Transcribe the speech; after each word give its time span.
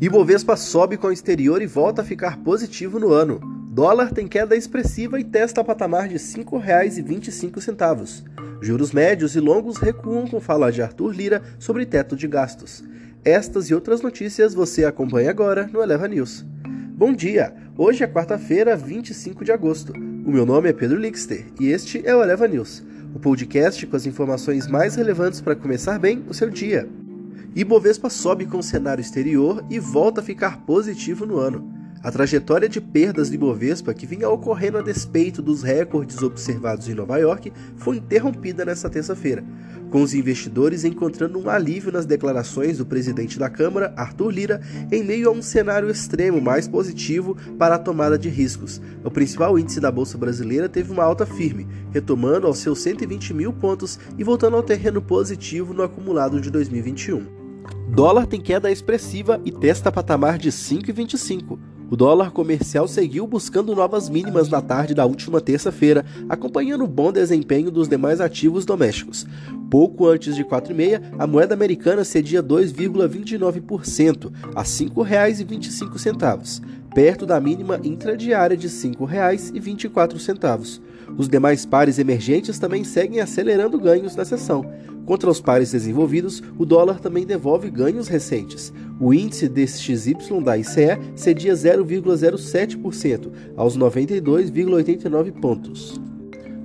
Ibovespa 0.00 0.56
sobe 0.56 0.96
com 0.96 1.08
o 1.08 1.12
exterior 1.12 1.60
e 1.60 1.66
volta 1.66 2.02
a 2.02 2.04
ficar 2.04 2.38
positivo 2.38 3.00
no 3.00 3.12
ano. 3.12 3.40
Dólar 3.68 4.12
tem 4.12 4.28
queda 4.28 4.54
expressiva 4.54 5.18
e 5.18 5.24
testa 5.24 5.64
patamar 5.64 6.06
de 6.06 6.14
R$ 6.14 6.20
5,25. 6.20 8.22
Juros 8.62 8.92
médios 8.92 9.34
e 9.34 9.40
longos 9.40 9.76
recuam 9.76 10.28
com 10.28 10.40
fala 10.40 10.70
de 10.70 10.80
Arthur 10.80 11.12
Lira 11.12 11.42
sobre 11.58 11.84
teto 11.84 12.14
de 12.14 12.28
gastos. 12.28 12.84
Estas 13.24 13.70
e 13.70 13.74
outras 13.74 14.00
notícias 14.00 14.54
você 14.54 14.84
acompanha 14.84 15.30
agora 15.30 15.68
no 15.72 15.82
Eleva 15.82 16.06
News. 16.06 16.46
Bom 16.94 17.12
dia! 17.12 17.52
Hoje 17.76 18.04
é 18.04 18.06
quarta-feira, 18.06 18.76
25 18.76 19.44
de 19.44 19.50
agosto. 19.50 19.92
O 20.24 20.30
meu 20.30 20.46
nome 20.46 20.68
é 20.68 20.72
Pedro 20.72 20.96
Lixter 20.96 21.46
e 21.58 21.72
este 21.72 22.06
é 22.06 22.14
o 22.14 22.22
Eleva 22.22 22.46
News, 22.46 22.84
o 23.12 23.18
podcast 23.18 23.84
com 23.84 23.96
as 23.96 24.06
informações 24.06 24.68
mais 24.68 24.94
relevantes 24.94 25.40
para 25.40 25.56
começar 25.56 25.98
bem 25.98 26.24
o 26.28 26.34
seu 26.34 26.48
dia. 26.48 26.88
Ibovespa 27.60 28.08
sobe 28.08 28.46
com 28.46 28.58
o 28.58 28.62
cenário 28.62 29.02
exterior 29.02 29.64
e 29.68 29.80
volta 29.80 30.20
a 30.20 30.24
ficar 30.24 30.58
positivo 30.58 31.26
no 31.26 31.38
ano. 31.38 31.68
A 32.00 32.12
trajetória 32.12 32.68
de 32.68 32.80
perdas 32.80 33.28
de 33.28 33.34
Ibovespa, 33.34 33.92
que 33.92 34.06
vinha 34.06 34.28
ocorrendo 34.30 34.78
a 34.78 34.80
despeito 34.80 35.42
dos 35.42 35.64
recordes 35.64 36.22
observados 36.22 36.88
em 36.88 36.94
Nova 36.94 37.18
York, 37.18 37.52
foi 37.74 37.96
interrompida 37.96 38.64
nesta 38.64 38.88
terça-feira, 38.88 39.44
com 39.90 40.02
os 40.02 40.14
investidores 40.14 40.84
encontrando 40.84 41.36
um 41.36 41.50
alívio 41.50 41.90
nas 41.90 42.06
declarações 42.06 42.78
do 42.78 42.86
presidente 42.86 43.40
da 43.40 43.50
Câmara, 43.50 43.92
Arthur 43.96 44.30
Lira, 44.30 44.60
em 44.92 45.02
meio 45.02 45.28
a 45.28 45.32
um 45.32 45.42
cenário 45.42 45.90
extremo 45.90 46.40
mais 46.40 46.68
positivo 46.68 47.36
para 47.58 47.74
a 47.74 47.78
tomada 47.80 48.16
de 48.16 48.28
riscos. 48.28 48.80
O 49.02 49.10
principal 49.10 49.58
índice 49.58 49.80
da 49.80 49.90
Bolsa 49.90 50.16
Brasileira 50.16 50.68
teve 50.68 50.92
uma 50.92 51.02
alta 51.02 51.26
firme, 51.26 51.66
retomando 51.90 52.46
aos 52.46 52.58
seus 52.58 52.80
120 52.82 53.34
mil 53.34 53.52
pontos 53.52 53.98
e 54.16 54.22
voltando 54.22 54.54
ao 54.56 54.62
terreno 54.62 55.02
positivo 55.02 55.74
no 55.74 55.82
acumulado 55.82 56.40
de 56.40 56.52
2021. 56.52 57.37
Dólar 57.88 58.26
tem 58.26 58.40
queda 58.40 58.70
expressiva 58.70 59.40
e 59.44 59.50
testa 59.50 59.90
patamar 59.90 60.38
de 60.38 60.50
5,25. 60.50 61.58
O 61.90 61.96
dólar 61.96 62.32
comercial 62.32 62.86
seguiu 62.86 63.26
buscando 63.26 63.74
novas 63.74 64.10
mínimas 64.10 64.50
na 64.50 64.60
tarde 64.60 64.92
da 64.92 65.06
última 65.06 65.40
terça-feira, 65.40 66.04
acompanhando 66.28 66.84
o 66.84 66.88
bom 66.88 67.10
desempenho 67.10 67.70
dos 67.70 67.88
demais 67.88 68.20
ativos 68.20 68.66
domésticos. 68.66 69.26
Pouco 69.70 70.06
antes 70.06 70.36
de 70.36 70.44
4,5, 70.44 71.00
a 71.18 71.26
moeda 71.26 71.54
americana 71.54 72.04
cedia 72.04 72.42
2,29% 72.42 74.30
a 74.54 74.60
R$ 74.60 74.66
5,25, 74.66 76.60
perto 76.94 77.24
da 77.24 77.40
mínima 77.40 77.80
intradiária 77.82 78.56
de 78.56 78.66
R$ 78.66 78.72
5,24. 78.72 80.80
Os 81.16 81.28
demais 81.28 81.64
pares 81.64 81.98
emergentes 81.98 82.58
também 82.58 82.84
seguem 82.84 83.20
acelerando 83.20 83.78
ganhos 83.78 84.14
na 84.14 84.24
sessão. 84.24 84.64
Contra 85.06 85.30
os 85.30 85.40
pares 85.40 85.72
desenvolvidos, 85.72 86.42
o 86.58 86.66
dólar 86.66 87.00
também 87.00 87.24
devolve 87.24 87.70
ganhos 87.70 88.08
recentes. 88.08 88.72
O 89.00 89.14
índice 89.14 89.48
DXY 89.48 90.42
da 90.44 90.58
ICE 90.58 90.98
cedia 91.16 91.54
0,07% 91.54 93.30
aos 93.56 93.78
92,89 93.78 95.32
pontos. 95.40 96.00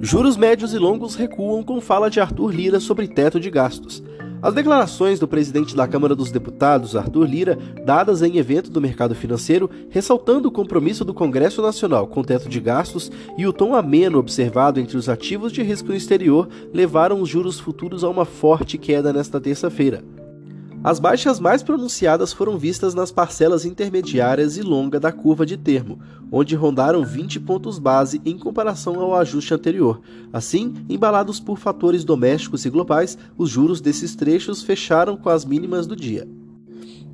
Juros 0.00 0.36
médios 0.36 0.74
e 0.74 0.78
longos 0.78 1.14
recuam 1.14 1.62
com 1.62 1.80
fala 1.80 2.10
de 2.10 2.18
Arthur 2.18 2.50
Lira 2.50 2.80
sobre 2.80 3.06
teto 3.06 3.38
de 3.38 3.48
gastos. 3.48 4.02
As 4.42 4.52
declarações 4.52 5.20
do 5.20 5.28
presidente 5.28 5.76
da 5.76 5.86
Câmara 5.86 6.16
dos 6.16 6.32
Deputados, 6.32 6.96
Arthur 6.96 7.26
Lira, 7.26 7.56
dadas 7.84 8.22
em 8.22 8.38
evento 8.38 8.72
do 8.72 8.80
mercado 8.80 9.14
financeiro, 9.14 9.70
ressaltando 9.88 10.48
o 10.48 10.50
compromisso 10.50 11.04
do 11.04 11.14
Congresso 11.14 11.62
Nacional 11.62 12.08
com 12.08 12.22
o 12.22 12.24
teto 12.24 12.48
de 12.48 12.58
gastos 12.58 13.08
e 13.38 13.46
o 13.46 13.52
tom 13.52 13.72
ameno 13.72 14.18
observado 14.18 14.80
entre 14.80 14.96
os 14.96 15.08
ativos 15.08 15.52
de 15.52 15.62
risco 15.62 15.90
no 15.90 15.94
exterior, 15.94 16.48
levaram 16.74 17.20
os 17.20 17.28
juros 17.28 17.60
futuros 17.60 18.02
a 18.02 18.08
uma 18.08 18.24
forte 18.24 18.76
queda 18.76 19.12
nesta 19.12 19.40
terça-feira. 19.40 20.02
As 20.84 20.98
baixas 20.98 21.38
mais 21.38 21.62
pronunciadas 21.62 22.32
foram 22.32 22.58
vistas 22.58 22.92
nas 22.92 23.12
parcelas 23.12 23.64
intermediárias 23.64 24.56
e 24.56 24.62
longa 24.62 24.98
da 24.98 25.12
curva 25.12 25.46
de 25.46 25.56
termo, 25.56 26.00
onde 26.30 26.56
rondaram 26.56 27.04
20 27.04 27.38
pontos 27.38 27.78
base 27.78 28.20
em 28.24 28.36
comparação 28.36 28.98
ao 28.98 29.14
ajuste 29.14 29.54
anterior. 29.54 30.00
Assim, 30.32 30.74
embalados 30.88 31.38
por 31.38 31.56
fatores 31.56 32.02
domésticos 32.02 32.64
e 32.64 32.70
globais, 32.70 33.16
os 33.38 33.48
juros 33.48 33.80
desses 33.80 34.16
trechos 34.16 34.60
fecharam 34.64 35.16
com 35.16 35.28
as 35.28 35.44
mínimas 35.44 35.86
do 35.86 35.94
dia. 35.94 36.26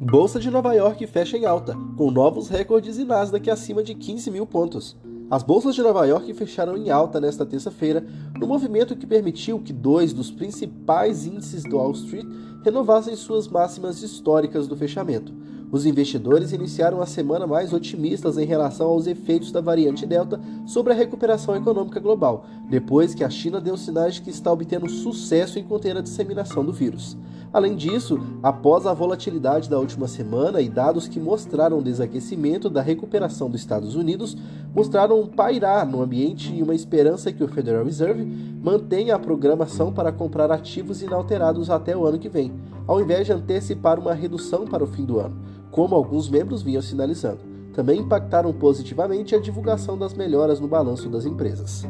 Bolsa 0.00 0.40
de 0.40 0.50
Nova 0.50 0.72
York 0.72 1.06
fecha 1.06 1.36
em 1.36 1.44
alta, 1.44 1.76
com 1.94 2.10
novos 2.10 2.48
recordes 2.48 2.96
e 2.96 3.04
Nasdaq 3.04 3.50
acima 3.50 3.82
de 3.82 3.94
15 3.94 4.30
mil 4.30 4.46
pontos. 4.46 4.96
As 5.30 5.42
bolsas 5.42 5.74
de 5.74 5.82
Nova 5.82 6.06
York 6.06 6.32
fecharam 6.32 6.74
em 6.74 6.88
alta 6.88 7.20
nesta 7.20 7.44
terça-feira, 7.44 8.02
no 8.40 8.46
movimento 8.46 8.96
que 8.96 9.06
permitiu 9.06 9.58
que 9.58 9.74
dois 9.74 10.14
dos 10.14 10.30
principais 10.30 11.26
índices 11.26 11.64
do 11.64 11.76
Wall 11.76 11.92
Street 11.92 12.26
renovassem 12.64 13.14
suas 13.14 13.46
máximas 13.46 14.02
históricas 14.02 14.66
do 14.66 14.74
fechamento. 14.74 15.34
Os 15.70 15.84
investidores 15.84 16.52
iniciaram 16.52 17.02
a 17.02 17.06
semana 17.06 17.46
mais 17.46 17.74
otimistas 17.74 18.38
em 18.38 18.46
relação 18.46 18.88
aos 18.88 19.06
efeitos 19.06 19.52
da 19.52 19.60
variante 19.60 20.06
Delta 20.06 20.40
sobre 20.64 20.94
a 20.94 20.96
recuperação 20.96 21.54
econômica 21.54 22.00
global, 22.00 22.46
depois 22.70 23.14
que 23.14 23.22
a 23.22 23.28
China 23.28 23.60
deu 23.60 23.76
sinais 23.76 24.14
de 24.14 24.22
que 24.22 24.30
está 24.30 24.50
obtendo 24.50 24.88
sucesso 24.88 25.58
em 25.58 25.64
conter 25.64 25.94
a 25.94 26.00
disseminação 26.00 26.64
do 26.64 26.72
vírus. 26.72 27.18
Além 27.52 27.76
disso, 27.76 28.20
após 28.42 28.86
a 28.86 28.92
volatilidade 28.92 29.70
da 29.70 29.78
última 29.78 30.06
semana 30.06 30.60
e 30.60 30.68
dados 30.68 31.08
que 31.08 31.18
mostraram 31.18 31.78
o 31.78 31.82
desaquecimento 31.82 32.68
da 32.68 32.82
recuperação 32.82 33.50
dos 33.50 33.60
Estados 33.60 33.94
Unidos, 33.94 34.36
mostraram 34.74 35.26
pairar 35.26 35.86
no 35.86 36.02
ambiente 36.02 36.54
e 36.54 36.62
uma 36.62 36.74
esperança 36.74 37.32
que 37.32 37.42
o 37.42 37.48
Federal 37.48 37.84
Reserve 37.84 38.24
mantenha 38.24 39.14
a 39.14 39.18
programação 39.18 39.92
para 39.92 40.12
comprar 40.12 40.50
ativos 40.50 41.02
inalterados 41.02 41.70
até 41.70 41.96
o 41.96 42.04
ano 42.04 42.18
que 42.18 42.28
vem, 42.28 42.52
ao 42.86 43.00
invés 43.00 43.26
de 43.26 43.32
antecipar 43.32 43.98
uma 43.98 44.14
redução 44.14 44.66
para 44.66 44.84
o 44.84 44.86
fim 44.86 45.04
do 45.04 45.18
ano, 45.18 45.36
como 45.70 45.94
alguns 45.94 46.28
membros 46.28 46.62
vinham 46.62 46.82
sinalizando. 46.82 47.40
Também 47.72 48.00
impactaram 48.00 48.52
positivamente 48.52 49.34
a 49.34 49.40
divulgação 49.40 49.96
das 49.96 50.14
melhoras 50.14 50.58
no 50.58 50.66
balanço 50.66 51.08
das 51.08 51.24
empresas. 51.24 51.86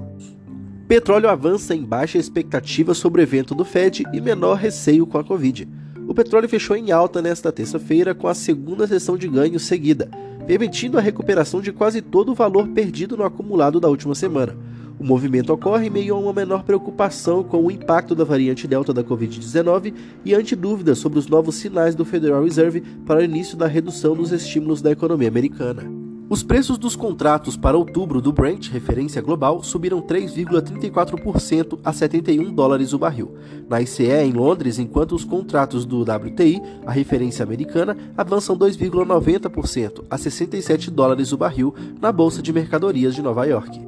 Petróleo 0.87 1.29
avança 1.29 1.75
em 1.75 1.85
baixa 1.85 2.17
expectativa 2.17 2.95
sobre 2.95 3.21
o 3.21 3.25
evento 3.25 3.55
do 3.55 3.65
Fed 3.65 4.05
e 4.13 4.21
menor 4.21 4.55
receio 4.57 5.07
com 5.07 5.19
a 5.19 5.25
Covid. 5.25 5.69
O 6.07 6.15
petróleo 6.15 6.49
fechou 6.49 6.75
em 6.75 6.91
alta 6.91 7.21
nesta 7.21 7.53
terça-feira 7.53 8.15
com 8.15 8.27
a 8.27 8.35
segunda 8.35 8.87
sessão 8.87 9.17
de 9.19 9.29
ganho 9.29 9.61
seguida, 9.61 10.11
permitindo 10.49 10.97
a 10.97 11.03
recuperação 11.03 11.61
de 11.61 11.71
quase 11.71 12.01
todo 12.01 12.33
o 12.33 12.35
valor 12.35 12.69
perdido 12.69 13.19
no 13.19 13.23
acumulado 13.23 13.79
da 13.79 13.87
última 13.87 14.15
semana. 14.15 14.57
O 14.99 15.05
movimento 15.05 15.53
ocorre 15.53 15.89
em 15.89 15.91
meio 15.91 16.15
a 16.15 16.19
uma 16.19 16.33
menor 16.33 16.63
preocupação 16.63 17.45
com 17.45 17.63
o 17.63 17.71
impacto 17.71 18.15
da 18.15 18.25
variante 18.25 18.67
Delta 18.67 18.95
da 18.95 19.05
Covid-19 19.05 19.93
e 20.25 20.35
ante 20.35 20.57
dúvidas 20.57 20.99
sobre 20.99 21.19
os 21.19 21.29
novos 21.29 21.57
sinais 21.57 21.95
do 21.95 22.03
Federal 22.03 22.43
Reserve 22.43 22.81
para 23.05 23.21
o 23.21 23.23
início 23.23 23.59
da 23.59 23.67
redução 23.67 24.17
dos 24.17 24.33
estímulos 24.33 24.81
da 24.81 24.91
economia 24.91 25.29
americana. 25.29 25.98
Os 26.31 26.43
preços 26.43 26.77
dos 26.77 26.95
contratos 26.95 27.57
para 27.57 27.79
outubro 27.79 28.21
do 28.21 28.31
Brent, 28.31 28.69
referência 28.69 29.23
global, 29.23 29.63
subiram 29.63 30.03
3,34% 30.03 31.79
a 31.83 31.91
71 31.91 32.53
dólares 32.53 32.93
o 32.93 32.99
barril. 32.99 33.35
Na 33.67 33.81
ICE, 33.81 34.05
em 34.05 34.33
Londres, 34.33 34.79
enquanto 34.79 35.15
os 35.15 35.25
contratos 35.25 35.87
do 35.87 36.03
WTI, 36.03 36.61
a 36.85 36.93
referência 36.93 37.43
americana, 37.43 37.97
avançam 38.15 38.59
2,90% 38.59 40.05
a 40.11 40.19
67 40.19 40.91
dólares 40.91 41.33
o 41.33 41.39
barril 41.39 41.75
na 41.99 42.13
Bolsa 42.13 42.43
de 42.43 42.53
Mercadorias 42.53 43.15
de 43.15 43.23
Nova 43.23 43.47
York. 43.47 43.81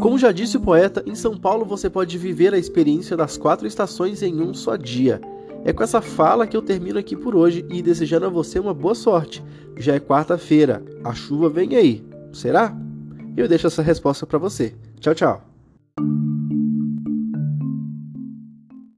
Como 0.00 0.18
já 0.18 0.32
disse 0.32 0.56
o 0.56 0.60
poeta, 0.60 1.02
em 1.06 1.14
São 1.14 1.36
Paulo 1.36 1.66
você 1.66 1.90
pode 1.90 2.16
viver 2.16 2.54
a 2.54 2.58
experiência 2.58 3.18
das 3.18 3.36
quatro 3.36 3.66
estações 3.66 4.22
em 4.22 4.40
um 4.40 4.54
só 4.54 4.76
dia. 4.76 5.20
É 5.66 5.72
com 5.72 5.82
essa 5.82 6.00
fala 6.00 6.46
que 6.46 6.56
eu 6.56 6.62
termino 6.62 6.96
aqui 6.96 7.16
por 7.16 7.34
hoje 7.34 7.66
e 7.68 7.82
desejando 7.82 8.24
a 8.24 8.28
você 8.28 8.56
uma 8.56 8.72
boa 8.72 8.94
sorte. 8.94 9.42
Já 9.76 9.96
é 9.96 9.98
quarta-feira, 9.98 10.80
a 11.02 11.12
chuva 11.12 11.50
vem 11.50 11.74
aí. 11.74 12.06
Será? 12.32 12.72
Eu 13.36 13.48
deixo 13.48 13.66
essa 13.66 13.82
resposta 13.82 14.24
para 14.24 14.38
você. 14.38 14.76
Tchau, 15.00 15.12
tchau. 15.12 15.55